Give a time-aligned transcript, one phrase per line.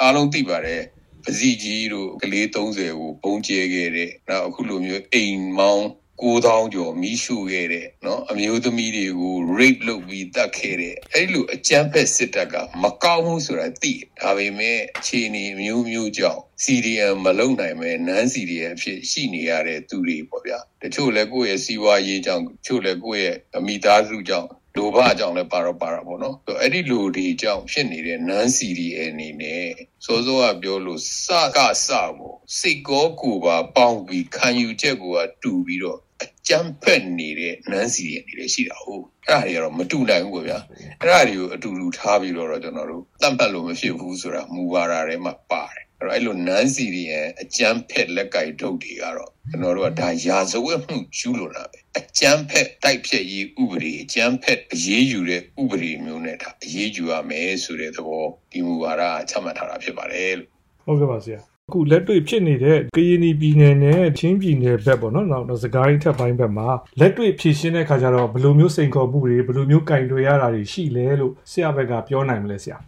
[0.00, 0.82] အားလုံးသိပါတယ်
[1.24, 5.86] ပစီကြီးတို့ကလေး30ကိုပုံကျဲခဲ့တဲ့နောက်အခုလိုမျိုးအိမ်မောင်း
[6.22, 24.48] 9000ကျော်မိရှုခဲ့တဲ့เนาะအမျိုးသမီးတွေကို rape လုပ်ပြီးတတ်ခဲ့တဲ့အဲ့လိုအကြမ်းဖက်စစ်တပ်ကမကောင်းဘူးဆိုတာသိဒါပေမဲ့အခြေအနေမျိုးမျိုးကြောင့် CDM မလုံနိုင်မဲ့ non CDM ဖြစ်ရှိနေရတဲ့သူတွေပေါ့ဗျာတချို့လည်းကိုယ့်ရဲ့စီးပွားရေးကြောင့်တချို့လည်းကိုယ့်ရဲ့အမိသားစုကြောင့်
[24.78, 29.66] လိုဘအကြောင်းလည်းပါတော့ပါတာပေါ့နော်။အဲ့ဒီလိုဒီအကြောင်းဖြစ်နေတဲ့ non CDA အနေနဲ့
[30.04, 31.88] စိုးစိုးကပြောလို့စကစ
[32.20, 40.58] ကိုစိတ်ကောကိုပါပေါင်းပြီးခံယူချက်ကိုကတူပြီးတော့အကြမ်းဖက်နေတဲ့ non CDA အနေနဲ့ရှိတာဟုတ်။အဲ့ဒါတွေကတော့မတူနိုင်ဘူးကွဗျာ။
[41.00, 51.87] အဲ့ဒါတွေကိုအတူတူထားပြီးတော့ကျွန်တော်တို့တတ်ပတ်လို့မဖြစ်ဘူးဆိုတာမူဝါဒထဲမှာပါတယ်။အဲ့တော့အဲ့လိုနန်းစီရီရဲ့အကြမ်းဖက်လက်ကိုက်ထုတ်တွေကတော့ကျွန်တော်တို့ကဒါရာဇဝတ်မှုကျူးလွန်တာပဲအ
[52.18, 60.50] ကြမ်းဖက်တိုက်ဖြတ်ရေးဥပဒေအကြမ်းဖက်အရေးယူတဲ့ဥပဒေမျိုးနဲ့ဒါအရေးယူရမယ်ဆိုတဲ့သဘောဒီမူဝါဒချမှတ်ထားတာဖြစ်ပါတယ်လို့
[60.86, 66.68] ဟုတ်ကဲ့ပါဆရာအခုလက်တွေ့ဖြစ်နေတဲ့ကရင်ပြည်နယ်နဲ့ချင်းပြည်နယ်ဘက်ပေါ့နော်နောက်စကိုင်းထက်ပိုင်းဘက်မှာ
[67.00, 72.78] လက်တွေ့ဖြည့်ရှင်းတဲ့ခါကျတော့ဘယ်လိုမျိုးစိန်ခေါ်မှုတွေဘယ်လိုမျိုးကင်တွေရတာတွေရှိလဲလို့ဆရာဘက်ကပြောနိုင်မလဲဆရာ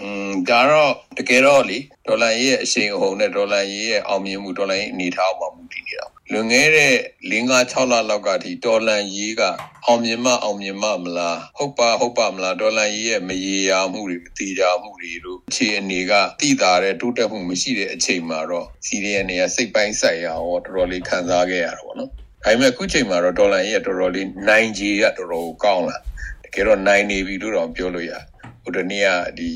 [0.00, 5.59] อืมဒါတော့တကယ်တော့လေဒေါ်လာရေးရဲ့အရှိန်အဟုန်နဲ့ဒေါ်လာရေးရဲ့အောင်မြင်မှုဒေါ်လာရေးအနေထားပေါ်မူတည်နေတာ
[6.32, 6.94] လွန်ခဲ့တဲ့
[7.30, 9.42] ၄၅6လလောက်ကထိဒေါ်လာရေးက
[9.86, 25.96] အောင်မြင်မှအောင်မြင်မှမလားဟုတ်ပါဟုတ်ပါမလားဒေါ်လာရေးရဲ့မရေရာမှုတွေမတိကြမှုတွေလို့အခြေအနေကတိတာတဲ့တိုးတက်မှုမရှိတဲ့အချိန်မှာတော့စီရီယန်တွေကစိတ်ပိုင်းဆိုင်ရာရောတော်တော်လေးခံစားခဲ့ရတာပေါ့နော်ဒါပေမဲ့အခုချိန်မှာတော့ဒေါ်လာရေးကတော်တော်လေးနိုင်ကြီးကတော်တော်ကောင်းလာ
[26.44, 28.12] တကယ်တော့နိုင်နေပြီလို့တော့ပြောလို့ရ
[28.62, 29.50] ဟိုတနေ့ကဒီ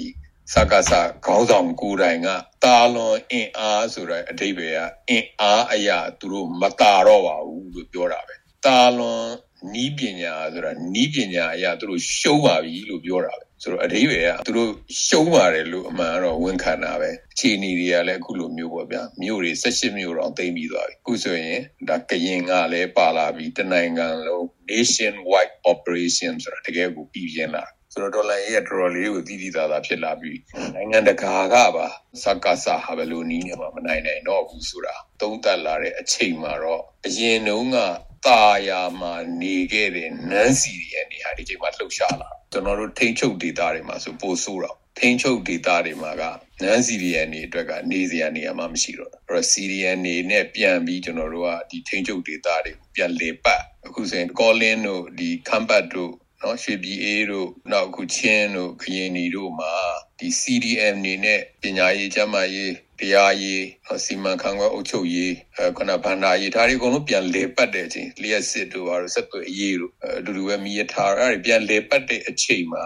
[0.52, 0.92] စကားစ
[1.24, 2.28] ခေါင်းဆောင်ကိုယ်တိုင်က
[2.64, 8.34] တာလွန်အင်အားဆိုတဲ့အဓိပ္ပာယ်ကအင်အားအရာသူတို့မတာတော့ပါဘူးလို့ပြောတာပဲ
[8.64, 9.28] တာလွန်
[9.74, 14.70] နီးပညာဆိုတာနီးပညာအရာသူတို့ရှုံးပါပြီလို့ပြောတာပဲဆိုတော့အဓိပ္ပာယ်ကသူတို့
[15.06, 27.64] ရှုံးပါတယ်လို့အမှန်တော့ဝန်ခံတာပဲအခြေအနေတွေကလည်းအခုလိုမျိုးပေါ့ဗျာမြို့တွေ18မြို့တော့သိမ်းပြီးသွားပြီအခုဆိုရင်ဒါကရင်ကလည်းပါလာပြီတနိုင်ငံလုံး nation wide operation ဆိုတာတကယ်ကိုပြည်ပြင်းလာ
[27.94, 30.38] ဆိုတော့ဒေါ်လာရဲ့ဒေါ်လေးကိုတည်တည်သားသားဖြစ်လာပြီး
[30.74, 31.86] နိုင်ငံတကာကပါ
[32.22, 37.78] စကားစာဟာဘယ်လိုနီးနေမှာမနိုင်နိုင်တော့ဘူးဆိုတာသုံးသပ်လာတဲ့အချိန်မှာတော့အရင်တုန်းက
[38.26, 46.22] တာယာမှာနေခဲ့တဲ့နန်းစီရဲ့နေရာဒီချိန်မှာလှုပ်ရှားလာကျွန်တော်တို့ထိန်းချုပ်ဒေတာတွေမှာဆိုပိုဆိုးတော့ထိန်းချုပ်ဒေတာတွေမှာက
[46.62, 56.12] နန်းစီရီယန်နေအတွက်ကနေစရာနေရာမှမရှိတော့အဲ့တော့စီရီယန်နေနဲ့ပြန်ပြီးကျွန်တော်တို့ကဒီထိန်းချုပ်ဒေတာတွေပြန်လေပတ်အခုဆိုရင်ကောလင်းတို့ဒီခမ်ဘတ်တို့
[56.44, 59.74] နော်ရွှေပြည်အေးတို့နောက်ခုချင်းတို့ခရင်နီတို့မှာ
[60.18, 63.64] ဒီ CDM နေနဲ့ပညာရေးကျန်းမာရေးတရားရေး
[64.04, 72.84] စီမံခန့်ခွဲအုပ်ချုပ်ရေးအဲခုနဗန္ဒာရေးဒါတွေအကုန်လုံးပြန်လေပတ်တဲ့အချိန်လျှက်စစ်တို့ဟာဆက်သွယ်အရေးတို့အတူတူပဲမိရထားအဲ့ဒါပြန်လေပတ်တဲ့အချိန်မှာ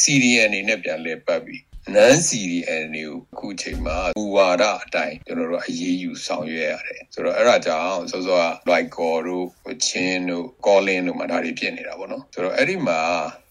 [0.00, 1.62] CDM အနေနဲ့ပြန်လေပတ်ပြီး
[1.94, 9.46] နန်း CDN တွေကိုအခုချိန်မှာဘူဝါဒအတိုင်းကျွန်တော်တို့အရေးယူဆောင်ရွက်ရတယ်ဆိုတော့အဲ့ဒါကြောင့်စောစောက like ကောတို့
[9.86, 13.00] ချင်းတို့ calling တို့မှာဒါတွေဖြစ်နေတာပေါ့နော်ဆိုတော့အဲ့ဒီမှာ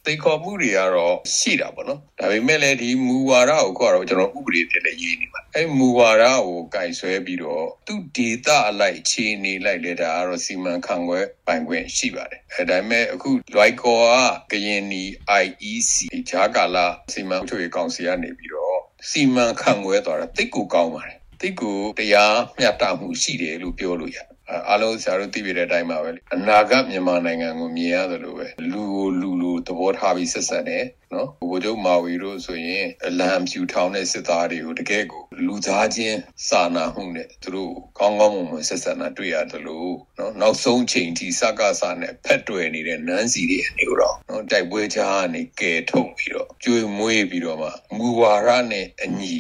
[0.08, 14.00] သိခေါ်မှုတွေကတော့ရှိတာပေါ့နော်ဒါပေမဲ့လည်းဒီမူဝါဒကိုကတော့ကျွန်တော်ဥပဒေဖြစ်တဲ့ရေးနေမှာအဲမူဝါဒကိုကင်ဆွဲပြီးတော့သူဒေတာအလိုက်ခြေနေလိုက်လေဒါကတော့စီမံခန့်ခွဲပိုင်ခွင့်ရှိပါတယ်အဲဒါပေမဲ့အခုလွိုက်ကော
[14.52, 15.04] ကကရင်နီ
[15.44, 15.94] IEC
[16.30, 18.80] ဂျာကာလာစီမံချုပ်ရေးကောင်စီကနေပြီးတော့
[19.10, 24.37] စီမံခန့်ခွဲသွားတာတိတ်ကိုကောင်းပါတယ်တိတ်ကိုတရားမျှတမှုရှိတယ်လို့ပြောလို့ရတယ်
[24.70, 49.38] အားလုံးဆရာတို့သိပြတဲ့အတိုင်းပါပဲအနာဂတ်မြန်မာနိုင်ငံကိုမြင်ရသလိုပဲလူကိုလူလိုသဘောထားပြီးဆက်ဆက်တယ်နော်ဘိုးချုပ်မာဝီတို့ဆိုရင်အလံဖြူထောင်တဲ့စစ်သားတွေကိုတကယ်ကိုလူသားချင်းစာနာမှုနဲ့သူတို့ကောင်းကောင်းမွန်မွန်ဆက်ဆက်နာတွေ့ရတယ်လို့နော်နောက်ဆုံးချိန်ထိစကားစာနဲ့ဖက်တွယ်နေတဲ့နန်းစီတွေအနေတော့နော်တိုက်ပွဲချာကနေကဲထုတ်ပြီးတော့ကျွေးမွေးပြီးတော့မှမူဝါဒနဲ့အညီ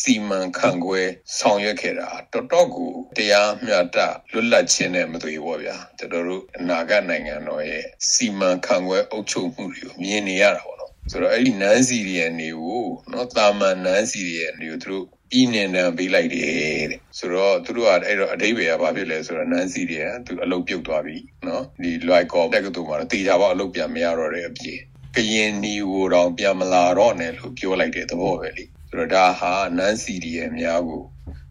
[0.00, 1.02] စီမံခန့်ခွဲ
[1.38, 3.98] ဆောင်ရွက်ခဲ့တာတော်တော်ကိုတရားမျှတ
[4.32, 24.78] လွတ်လပ်ခြင်းနဲ့မသွေဘောဗျာကျွန်တော်တို့အနာဂတ်နိုင်ငံတော်ရဲ့စီမံခန့်ခွဲအုပ်ချုပ်မှုတွေကိုမြင်နေရတာပေါ့နော်ဆိုတော့အဲ့ဒီနန်းစီရီယန်တွေကိုနော်တာမန်နန်းစီရီယန်တွေကိုသူတို့ပြည်နေတန်ပေးလိုက်တယ်တဲ့ဆိုတော့သူတို့ကအဲ့တော့အတိပ္ပယ်ကဘာဖြစ်လဲဆိုတော့နန်းစီရီယန်သူအလုပ်ပြုတ်သွားပြီနော်ဒီ like call တက်ကတူမှာတေချာပေါအလုပ်ပြန်မရတော့တဲ့အပြင်
[25.16, 28.64] ကရင်နီကိုတော့ပြန်မလာတော့နဲ့လို့ပြောလိုက်တဲ့သဘောပဲလေ
[28.96, 31.02] ဆိုတော့ဒါဟာနန်းစီဒီရဲ့အများကို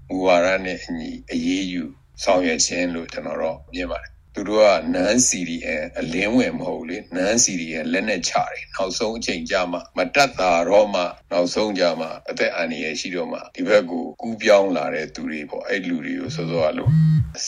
[0.07, 1.83] မူဝါဒနဲ့အညီအရေးယူ
[2.23, 16.91] ဆောင်ရွက်ခြင်းလို့ကျွန်တော်တော့မြင်ပါတယ်သူတို့ကနန်း CDN အလင်းဝင်မဟုတ်လေနန်း CDN လက်နဲ့ချတယ်နောက်ဆုံးအချိန်ကြာမှမတက်တာတော့မှနောက်ဆုံးကြာမှအသက်အန္တရာယ်ရှိတော့မှဒီဘက်ကိုကူးပြောင်းလာတဲ့သူတွေပေါ့အဲ့လူတွေကိုစောစောကလို့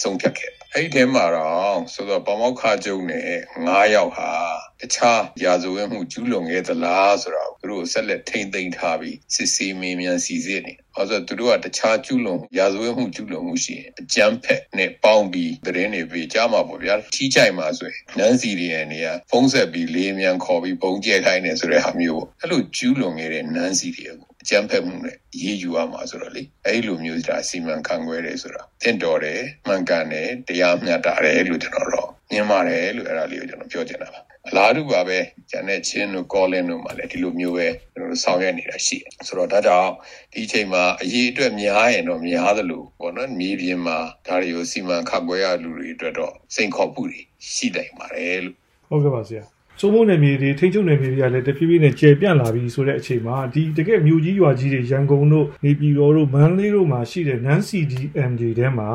[0.02, 3.28] ဆုံးဖြတ်ခဲ့အဲ့ဒီထဲမှာတော့ဆိုတော့ပမောက္ခကျုံနဲ့
[3.66, 4.32] 9ယောက်ဟာ
[4.80, 35.18] တခြားရာဇဝတ်မှုကျူးလွန်ခဲ့သလားဆိုတော့ သူတို့ဆက်လက်ထိမ့်သိမ်းထားပြီးစစ်ဆေးမင်းမြန်စီစစ်နေ။အဲဆိုသူတို့ကတခြားကျူးလွန်ရာဇဝတ်မှုကျူးလွန်မှုရှိရင်အကြမ်းဖက်နဲ့ပေါင်းပြီးသတင်းတွေပေးကြမှာပေါ့ဗျာ။ထိကြိုက်မှာဆိုရင်နန်းစီရီယန်တွေကဖုံးဆက်ပြီးလေးမြန်ခေါ်ပြီးပုံကျဲခိုင်းနေဆိုတဲ့ဟာမျိုးပေါ့။အဲ့လိုကျူးလွန်ခဲ့တဲ့နန်းစီရီယန်ကိုအကြမ်းဖက်မှုနဲ့ရေးယူရမှာဆိုတော့လေအဲ့လိုမျိုးဒါစီမံခန့်ခွဲတယ်ဆိုတာတင့်တော်တယ်မှန်ကန်တယ်တရားမျှတတယ်လို့ကျွန်တော်တော့မြင်ပါတယ်လို့အဲ့ဒါလေးကိုကျွန်တော်ပြောချင်တာပါ အလားတူပါပဲ
[35.52, 39.92] ဂျန်နဲ့ချင်းတို့ကောလင်းတို့မှလည်းဒီလိုမျိုးပဲကျွန်တော်တို့ဆောင်ရွက်နေတာရှိတယ်ဆိုတော့ဒါကြောင့်
[40.34, 43.98] ဒီအချိန်မှာအရေးအတွက်များရင်တော့များသလိုပေါ့နော်မြေပြင်မှာ
[44.28, 47.22] ဒါတွေကိုစီမံခန့်ခွဲရလူတွေအတွက်တော့စိန်ခေါ်မှုတွေ
[47.54, 48.58] ရှိနိုင်ပါတယ်လို့
[48.90, 49.44] ဟုတ်ကဲ့ပါဆရာ
[49.83, 58.91] စိုးမိုးနယ်မြေတွေထိန်းချုပ်နယ်မြေတွေကလည်းတဖြည်းဖြည်းနဲ့ကျယ်ပြန့်လာပြီဆိုတဲ့အချိန်မှာဒီတကယ်မြို့ကြီးရွာကြီးတွေရန်ကုန်တို့နေပြည်တော်တို့မန္တလေးတို့မှာရှိတဲ့ non CDM တွေထဲမှာ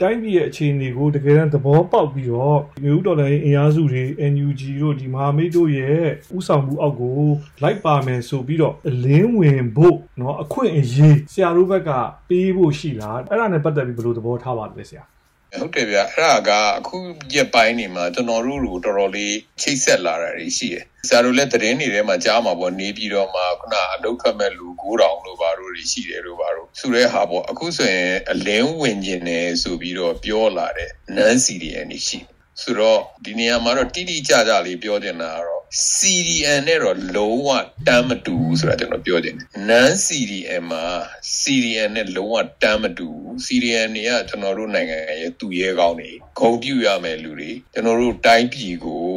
[0.00, 4.02] တိုင်းပြည်ရဲ့အခြေအနေကိုတကယ်တမ်းသဘောပေါက်ပြီးတော့မြို့တော်လည်းအင်အားစုတွေ
[4.32, 6.04] NUG တို့ဒီမဟာမိတ်တို့ရဲ့
[6.36, 7.20] ဥဆောင်မှုအောက်ကို
[7.62, 11.90] လိုက်ပါမယ်ဆိုပြီးတော့အလင်းဝင်ဖို့เนาะအခွင့်အရေးဆရာတို့ဘက်က
[12.28, 15.04] ပေးဖို့ရှိလားအဲ့ဒါနဲ့ပတ်သက်ပြီးဘယ်လိုသဘောထားပါလဲဆရာ
[15.57, 16.97] ဟုတ်တယ်ဗျအဲ့ဒါကအခု
[17.33, 32.19] ရက်ပိုင်းနေမှာကျွန်တော်တို့တို့တော်တော်လေးချိတ်ဆက်လာတာတွေရှိတယ်ဆရာတို့လည်းသတင်းတွေထဲမှာကြားမှာပေါ့နေပြီးတော့မှခုနအလုတ်ခတ်မဲ့လူ9000လို့ပါတို့ရှိတယ်လို့ပါတို့ဆိုတဲ့ဟာပေါ့အခုဆိုရင်အလင်းဝင်ကျင်တယ်ဆိုပြီးတော့ပြောလာတဲ့နန်းစီရီအန်ရှိ
[32.61, 37.49] ဆိုတော့ဒီနေရာမှာတော့တိတိကျကျလေးပြောတင်တာကတော့ CDN နဲ့တော့လုံးဝ
[37.87, 40.85] တမ်းမတူဘူးဆိုတာကျွန်တော်ပြောချင်တယ် non CDN မှာ
[41.39, 49.09] CDN နဲ့လုံးဝတမ်းမတူဘူး CDN တွေကကျွန်တော်တို့နိုင်ငံရဲ့သူရဲကောင်းတွေဂုံပြူရမယ်လူတွေကျွန်တော်တို့တိုင်းပြည်ကို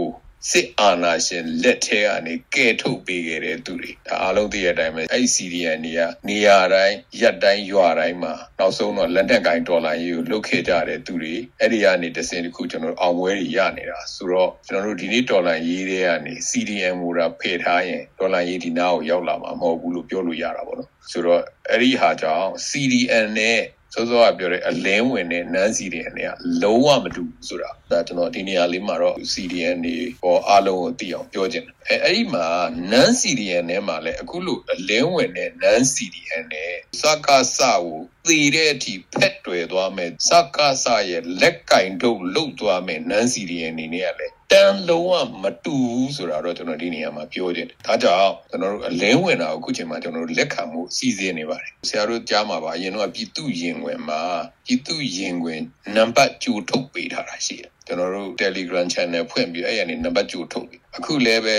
[0.50, 21.40] စစ်အာဏာရှင်လက်ထဲကနေကဲထုတ်ပေးခဲ့တဲ့သူတွေဒါအားလုံးသိတဲ့အတိုင်းပဲအဲ့ CDN တွေကနေရာတိုင်းရက်တိုင်းရွာတိုင်းမှာနောက်ဆုံးတော့လက်နက်ကင်ဒေါ်လာရေးကိုလုတ်ခဲ့ကြတဲ့သူတွေအဲ့ဒီကနေတစင်တစ်ခုကျွန်တော်တို့အောင်ပွဲတွေရနေတာဆိုတော့ကျွန်တော်တို့ဒီနေ့ဒေါ်လာရေးတွေကနေ CDN မူတာဖယ်ထားရင်ဒေါ်လာရေးဒီနာကိုရောက်လာမှာမဟုတ်ဘူးလို့ပြောလို့ရတာပေါ့နော်ဆိုတော့
[21.70, 23.60] အဲ့ဒီဟာကြောင့် CDN နဲ့
[23.94, 32.46] စောစောကပြောတဲ့အလင်းဝင်တဲ့နန်း CDN တွေကလုံးဝမတူဘူးဆိုတာဒါကျွန်တော်ဒီနေရာလေးမှာတော့ CDN တွေဟောအားလုံးကိုသိအောင်ပြောချင်တယ်အဲအဲ့ဒီမှာ
[32.90, 45.12] နန်း CDN နဲ့မှာလည်းအခုလိုအလင်းဝင်တဲ့နန်း CDN နဲ့စကားစကိုသေတဲ့အထိဖက်တွယ်သွားမယ်စကားစရဲ့လက်ကင်တို့လုတ်သွားမယ်နန်း CDN နေနဲ့ကလည်း တန်လုံးဝ
[45.42, 54.22] မတူဘူးဆိုတာတော့ကျွန်တော်ဒီနေရာမှာပြောချင်တယ်။ဒါကြောင့်ကျွန်တော်တို့အလင်းဝင်တာကိုအခုချိန်မှာကျွန်တော်တို့လက်ခံမှုစီစဉ်နေပါတယ်။ဆရာတို့ကြားမှာပါအရင်တော့ပြည်သူရင်ဝင်မှာ
[54.66, 55.62] ပြည်သူရင်ဝင်
[55.96, 61.58] နံပါတ်ကြိုထုတ်ပေးထားတာရှိတယ်။ကျွန်တော်တို့ Telegram channel ဖွင့်ပြီးအဲ့ရနေနံပါတ်ကြိုထုတ်ပြီ အခုလည်းပဲ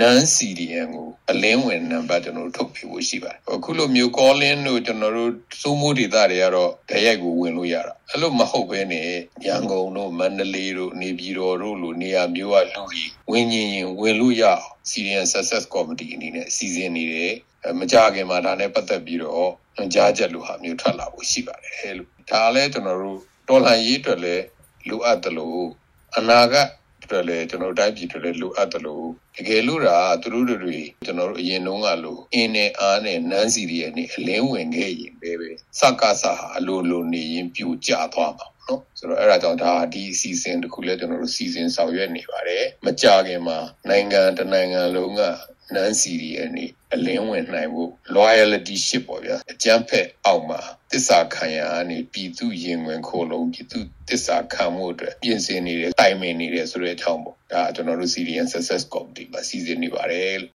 [0.00, 9.08] non CDN ကိုအလင်းဝင်နံပါတ်ကျွန်တော်တို့ထုတ်ပေးဖို့ရှိပါတယ်အခုလိုမျိုး calling တို့ကျွန်တော်တို့စိုးမိုးဒေသတွေကတော့တရိုက်ကိုဝင်လို့ရတာအဲ့လိုမဟုတ်ဘဲနဲ့
[9.46, 17.34] ရန်ကုန်တို့မန္တလေးတို့နေပြည်တော်တို့လိုနေရာမျိုးကလူကြီးဝင်ရင်ရင်ဝင်လို့ရအောင် CDN Success Committee အနေနဲ့စီစဉ်နေတယ်
[17.78, 19.50] မကြခင်မှာဒါနဲ့ပတ်သက်ပြီးတော့
[19.94, 24.44] ကြားချက်လိုဟာမျိုးထွက်လာဖို့ရှိပါတယ်လို့ဒါလည်းကျွန်တော်တို့တော်လှန်ရေးအတွက်လည်း
[24.88, 25.66] လိုအပ်တယ်လို့
[26.16, 26.68] အနာဂတ်
[27.04, 29.06] အတွက်လည်းကျွန်တော်တိုင်းပြည်အတွက်လည်းလိုအပ်တယ်လို့
[29.36, 43.58] တကယ်လို့ဒါသူတို့တွေကျွန်တော်တို့အရင်တုန်းကလို့အင်းနဲ့အားနဲ့နန်းစီရီရဲ့နေအလင်းဝင်ခဲ့ရင်ပဲပဲစကားဆာဟာအလိုလိုနေရင်ပြိုကျသွားမှာ နော်ဆိုတော့အဲ့ဒါကြောင့်ဒါဒီအစီအစဉ်တစ်ခုလည်းကျွန်တော်တို့စီစဉ်ဆောင်ရွက်နေပါတယ်မကြခင်မှာ
[43.88, 45.22] နိုင်ငံတနိုင်ငံလုံးက
[45.74, 50.60] နန်းစီရီအနေအလင်းဝင်နိုင်ဖို့ loyalty ရှစ်ပေါ့ဗျာအကျန်းဖက်အောက်မှာ
[50.92, 60.52] တစ္ဆာခံရအနေပြည်သူရင်ဝင်ခိုးလုံးပြည်သူတစ္ဆာခံမှုအတွက်ပြင်ဆင်နေတယ်တိုင်ပင်နေတယ်ဆိုတဲ့အကြောင်းပေါ့ဒါကျွန်တော်တို့ CDN Success Committee မှာစီစဉ်နေပါတယ်လို့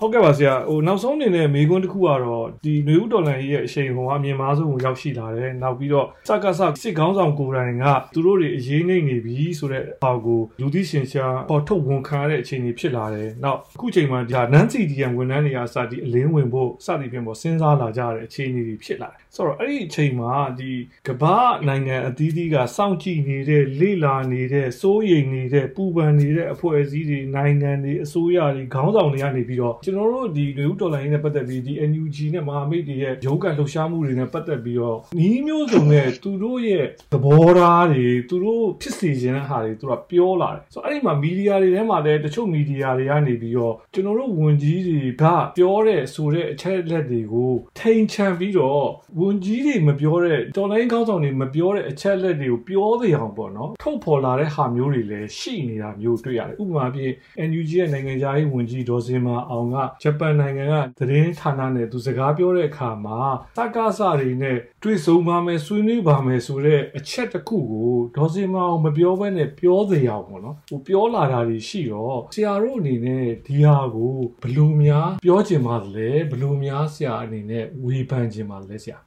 [0.00, 7.84] ဟုတ်ကဲ့ပါဆရာဟိုနောက်ဆုံးအနေနဲ့မေကွန်းတစ်ခုကတော့ဒီနွေဦးတော်လန်ရဲ့အရှိန်ဟိုအမြင်မားဆုံးကိုရောက်ရှိလာတယ်နောက်ပြီးတော့စကားစစစ်ကောင်းဆောင်ကိုယ်တိုင်က
[8.14, 20.72] သူတို့တွေအရေးနေနေပြီဆိုတဲ့ဟာကိုလူသိရှင်ရှားပေါ်ထုတ်ဝန်ခံရတဲ့အခြေအနေဖြစ်လာတယ်နောက်အခုချိန်မှာဒါနန်းစီဒီယံဝန်ထမ်းတွေကစသည်အလင်းဝင်ဖို့စသည်ဖြင့်ပေါ်စဉ်းစားလာကြတဲ့အခြေအနေတွေဖြစ်လာတယ်ဆိုတော့အဲ့ဒီအချိန်မှာဒီ
[21.08, 21.36] ကမ္ဘာ
[21.68, 45.24] နိုင်ငံအသီးသီးကစောင့်ကြည့်နေတဲ့လေ့လာနေတဲ့စိုးရိမ်နေတဲ့ပူပန်နေတဲ့အဖွဲ့အစည်းတွေနိုင်ငံတွေအစိုးရတွေခေါင်းဆောင်တွေကနေပြီးတော့ကျွန်တော်တို့ဒီလူဦးတော်လိုင်းနဲ့ပတ်သက်ပြီးဒီ NUG နဲ့မဟာမိတ်တွေရဲ့ရုံးကန်လှုပ်ရှားမှုတွေနဲ့ပတ်သက်ပြီးတော့နီးမျိုးစုံနဲ့သူတို့ရဲ့သဘောထားတွေသူတို့ဖြစ်စီခြင်းတဲ့ဟာတွေသူကပြောလာတယ်ဆိုတော့အဲ့ဒီမှာမီဒီယာတွေထဲမှာလည်းတချို့မီဒီယာတွေကနေပြီးတော့ကျွန်တော်တို့ဝန်ကြီးတွေက
[45.56, 48.86] ပြောတဲ့ဆိုတဲ့အချက်လက်တွေကိုထိန်ချန်ပြီးတော့
[49.20, 57.00] ဝန်ကြီးတွေမပြောတဲ့တော်လိုင်းကောင်းဆောင်တွေမပြောတဲ့အချက်လက်တွေကိုပြောသေးအောင်ပေါ့နော်ထုတ်ဖော်လာတဲ့ဟာမျိုးတွေလည်းရှိနေတာမျိုးတွေ့ရတယ်ဥပမာပြ
[57.48, 63.20] NUG ရဲ့နိုင်ငံခြားရေးဝန်ကြီးဒေါ်စင်မာအောင်ကကဂျပန်နိုင်ငံကသတင်းဌာနနဲ့သူစကားပြောတဲ့အခါမှာ
[63.58, 78.98] စကားစတွေနဲ့တွေ့ဆုံပါမယ်ဆွေးနွေးပါမယ်ဆိုတဲ့အချက်တစ်ခုကိုဒေါ်စင်မအောင်မပြောဘဲနဲ့ပြောစရာပေါ့နော်ဟိုပြောလာတာတွေရှိတော့ဆရာတို့အနေနဲ့ဒီဟာကိုဘယ်လိုများပြောချင်ပါလဲဘယ်လိုများဆရာအနေနဲ့ဝေဖန်ချင်ပါလဲဆရာ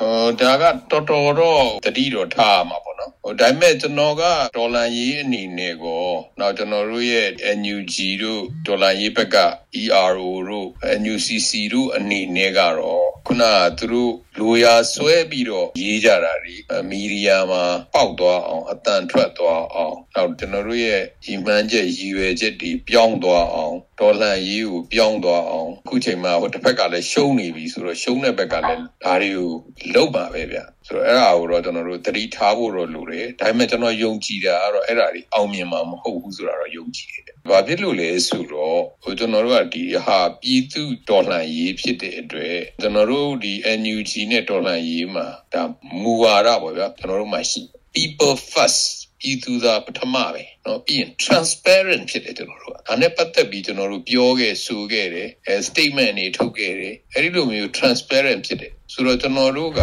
[0.00, 2.93] အော်ဒါကတော်တော်တော့တတိတော့ထားမှာပေါ့နော်
[3.26, 4.22] ဟိုဒါပေမဲ့ကျွန်တော်က
[4.56, 6.06] ဒေါ်လာရေးအနေနဲ့ကို
[6.38, 7.28] နောက်ကျွန်တော်တို့ရဲ့
[7.60, 9.36] NUG တို့ဒေါ်လာရေးဘက်က
[9.82, 10.68] ERO တို့
[11.00, 16.54] NUCC တို့အနေနဲ့ကတော့ခုနကသူတို့ လိုရာဆွဲပြီးတော့ရေးကြတာတွေ
[16.90, 17.62] မီဒီယာမှာ
[17.94, 29.50] ပေါက်သွားအောင်အတန်ထွက်သွားအောင်နောက်ကျွန်တော်တို့ရဲ့ညီမှန်းချက်ရည်ရွယ်ချက်တွေပြောင်းသွားအောင်ဒေါ်လာရေးကိုပြောင်းသွားအောင်အခုချိန်မှာဟိုတစ်ဖက်ကလည်းရှုံးနေပြီဆိုတော့ရှုံးတဲ့ဘက်ကလည်းဒါတွေကို
[29.94, 45.63] လုပ်ပါပဲဗျဆိုတော့အဲ့ဒါကိုတော့ကျွန်တော်တို့သတိထားဖို့တော့လိုတယ်ဒါပေမဲ့ကျွန်တော်ယုံကြည်တာကတော့အဲ့ဒါတွေအောင်မြင်မှာမဟုတ်ဘူးဆိုတာတော့ယုံကြည်တယ်ဘာဖြစ်လို့လဲဆိုတော့ဟိုကျွန်တော်တို့ကဒီဟာပြည်သူဒေါ်လာရေးဖြစ်တဲ့အတွက်ကျွန်တော်တို့ဒီ NUG နဲ့ဒေါ်လာရေးမှာဒါ
[46.01, 47.61] မူဝါဒပေါ့ဗျာကျွန်တော်တို့မှရှိ
[47.95, 48.83] people first
[49.21, 59.81] ပြည်သူသာပထမပဲเนาะပြီးရင် transparent ဖြစ်တယ်ကျွန်တော်တို့ကဒါနဲ့ပတ်သက်ပြီးကျွန်တော်တို့ပြောခဲ့ဆိုခဲ့တယ်အဲ statement တွေထုတ်ခဲ့တယ်အဲဒီလိုမျိုး transparent ဖြစ်တယ်ဆိုတော့ကျွန်တော်တို့က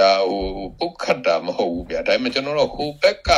[0.00, 0.46] ဒါဟို
[0.78, 3.30] ပုတ်ခတ်တာမဟုတ်ဘူးဗျာဒါပေမဲ့ကျွန်တော်တို့ဟိုဘက်က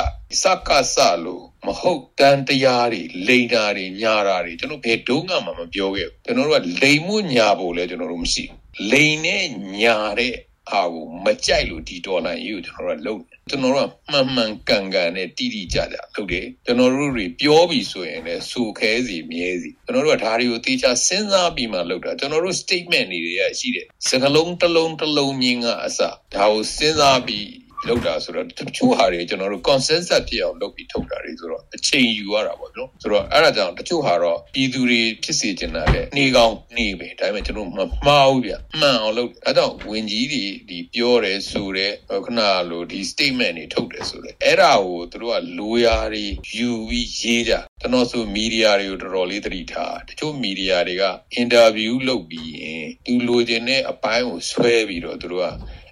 [0.42, 8.44] စကစလို့မဟုတ်တန်တရားတွေလိန်တာတွေညာတာတွေကျွန်တော်ဘယ်ဒုံးကမှမပြောခဲ့ဘူးကျွန်တော်တို့ကလိန်မှုညာဖို့လဲကျွန်တော်တို့မရှိ
[8.91, 9.45] လိန်နဲ့
[9.81, 10.33] ညာတဲ့
[10.69, 27.47] ဟာကိုမကြိုက်လို့ဒီဒေါ်လာကြီးကိုကျွန်တော်တို့လုပ်ကျွန်တော်တို့ကမှန်မှန်ကန်ကန်နဲ့တိတိကျကျလုပ်တယ်ကျွန်တော်တို့တွေပြောပြီးဆိုရင်လည်းစူခဲစီမြဲစီကျွန်တော်တို့ကဒါတွေကိုတေချာစဉ်းစားပြီးမှလုပ်တာကျွန်တော်တို့ statement တွေရရှိတယ်စကလုံးတစ်လုံးတစ်လုံးချင်းကအစဒါကိုစဉ်းစားပြီး
[27.87, 37.71] လောက်တာဆိုတော့တချို့ဟာတွေကျွန်တော်တို့ consensus ဖြစ်အောင်လုပ်ပြီးထုတ်တာတွေဆိုတော့အချိန်ယူရတာပေါ့နော်ဆိုတော့အဲ့ဒါကြောင့်တချို့ဟာတော့ပြည်သူတွေဖြစ်စေချင်တာလေနေကောင်းနေပဲဒါပေမဲ့ကျွန်တော်မ
[38.07, 41.91] မှားဘူးဗျမှန်အောင်လုပ်အဲ့တော့ဝင်ကြီးတွေဒီပြောတယ်ဆိုတဲ့
[42.25, 51.03] ခဏလိုဒီ statement တွေထုတ်တယ်ဆိုတော့အဲ့ဒါကိုသူတို့ကလိုရာတွေယူပြီးရေးကြကျွန်တော်ဆိုမီဒီယာတွေကိုတော်တော်လေးသတိထားတချို့မီဒီယာတွေက
[51.35, 55.47] အင်တာဗျူးလုပ်ပြီးရင်သူလိုချင်တဲ့အပိုင်းကိုဆွဲပြီးတော့သူတို့က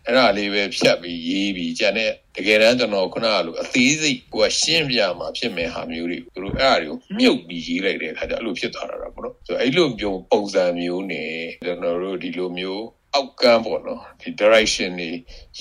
[0.07, 11.31] အဲ့ဒါလေးပဲဖြတ်ပြီးရေးပြီးကြံတဲ့တကယ်တမ်းကျွန်တော်ခုနကလိုအသေးစိတ်ကိုရှင်းပြမှာဖြစ်မယ်ဟာမျိုးတွေသူတို့အဲ့ဒါတွေကိုမြုပ်ပြီးရေးလိုက်တဲ့အခါကျအဲ့လိုဖြစ်သွားတာပေါ့နော်ဆိုတော့အဲ့လိုမျိုးပုံစံမျိုးနဲ့
[11.65, 12.83] ကျွန်တော်တို့ဒီလိုမျိုး
[13.15, 15.09] အောက်ကမ်းပေါ့နော်ဒီ direction တွေ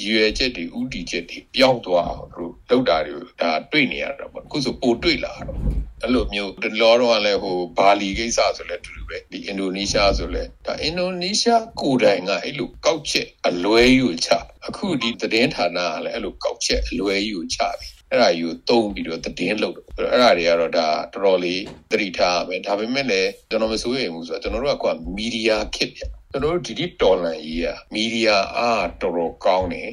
[0.06, 5.60] ရွယ်ချက်တွေဥတီချက်တွေပြောင်းသွားအောင်သူတို့လောက်တာတွေဒါတွေ့နေရတာပေါ့အခုဆိုပိုတွေ့လာတော့
[6.02, 14.28] အဲ့လိုမျိုးတလောတော့လည်းဟိုဘာလီကိစ္စဆိုလဲတူတူပဲဒီအင်ဒိုနီးရှားဆိုလဲဒါအင်ဒိုနီးရှားကိုယ်တိုင်ကအဲ့လိုကောက်ချက်အလွဲယူချ
[14.66, 26.00] အခုဒီသတင်းဌာနကလည်းအဲ့လိုကောက်ချက်အလွဲယူချပြီအဲ့ဒါယူသုံးပြီးတော့သတင်းလုပ်တော့အဲ့ဒါတွေကတော့ဒါတော်တော်လေးသတိထားမယ်ဒါပေမဲ့လည်းကျွန်တော်မစိုးရိမ်ဘူးဆိုတော့ကျွန်တော်တို့ကကွာမီဒီယာခစ်ပြ
[26.30, 29.90] ကျွန်တော်တို့ဒီဒီတော်လန်ကြီးอ่ะမီဒီယာအားတော်တော်ကောင်းတယ်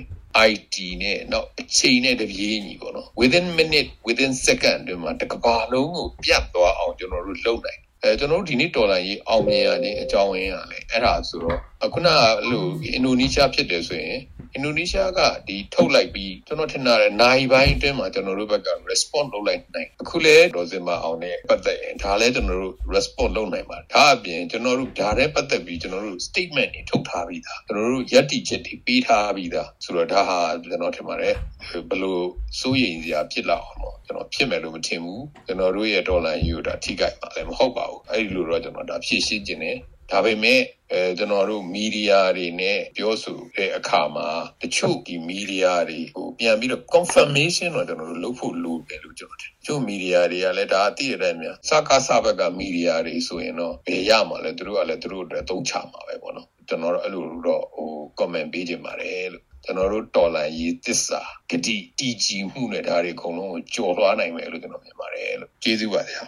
[0.49, 11.59] IT နဲ့တော့အချိန်နဲ့တပြေးညီပေါ့နော် within minute within second တွေမှာတကဘာလုံးကိုပြတ်သွားအောင်ကျွန်တော်တို့လုပ်နိုင်အဲကျွန်တော်တို့ဒီနေ့ဒေါ်လာကြီးအောင်မြင်ရတဲ့အကြောင်းရင်းကလည်းအဲ့ဒါဆိုတော့
[11.93, 14.19] ခုနကအဲ့လိုအင်ဒိုနီးရှားဖြစ်တယ်ဆိုရင်
[14.55, 31.35] အင်ဒိုနီးရှားကဒီထုတ်လိုက်ပြီးကျွန်တော်ထင်တာတဲ့နိုင်ပိုင်းအတွင်းမှာကျွန်တော်တို့ဘက်က response လုပ်လိုက်နိုင်အခုလဲဒေါ်စင်မအောင်နဲ့ပတ်သက်ရင်ဒါလည်းကျွန်တော်တို့ response လုပ်နိုင်ပါဒါအပြင်ကျွန်တော်တို့ဒါနဲ့ပတ်သက်ပြီးကျွန်တော်တို့ statement တွေထုတ်ထားပြီးသားကျွန်တော်တို့ယက်တီချက်တွေပေးထားပြီးသားဆိုတော့ဒါဟာကျွန်တော်ထင်ပါတယ်
[31.89, 32.19] ဘယ်လို
[32.59, 39.77] စိုးရိမ်စရာဖြစ်လာအောင်တော့ကျွန်တော်ဖြစ်မယ်လို့မထင်ဘူးကျွန်တော်တို့ရဲ့ဒေါ်လာယူတာထိခိုက်ပါလည်းမဟုတ်ပါဘူးအဲ့ဒီလိုတော့ကျွန်တော်ဒါဖြည့်ရှင်းခြင်းနဲ့
[40.11, 44.27] ဒါပေမဲ့အဲကျွန်တော်တို့မီဒီယာတွေနဲ့ပြောဆိုတဲ့အခါမှာ
[44.61, 66.23] တချို့ဒီမီဒီယာတွေကိုပြန်ပြီးတော့ confirmation တော့ကျွန်တော်တို့လုပ်ဖို့လိုတယ်လို့ကျွန်တော်ထင်။ချို့မီဒီယာတွေကလည်းဒါအသိရတဲ့မြန်စကားစဘက်ကမီဒီယာတွေဆိုရင်တော့ဘယ်ရမှာလဲသူတို့ကလည်းသူတို့အတွက်သုံးချမှာပဲပေါ့နော်။ကျွန်တော်တို့အဲ့လိုတော့ဟို comment ပေးကြပါတယ်လို့ကျွန်တော်တို့တော်လန်ရေးသစ္စာဂတိတည်ကြည်မှုနဲ့ဒါတွေအကုန်လုံးကိုကြော်လွှားနိုင်မယ်လို့ကျွန်တော်မြင်ပါတယ်လို့ကျေးဇူးပါဗျာ